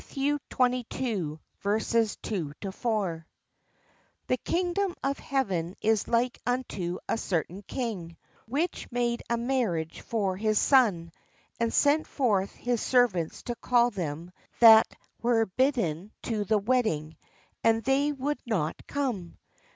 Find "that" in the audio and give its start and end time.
14.59-14.87